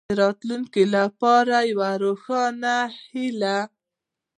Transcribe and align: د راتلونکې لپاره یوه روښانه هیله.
د 0.09 0.11
راتلونکې 0.23 0.83
لپاره 0.95 1.55
یوه 1.71 1.91
روښانه 2.03 2.75
هیله. 3.09 3.57